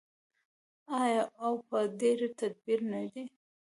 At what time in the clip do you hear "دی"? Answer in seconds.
3.11-3.23